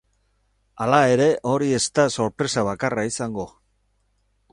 [0.85, 3.47] Hala ere, hori ez da sorpresa bakarra izango.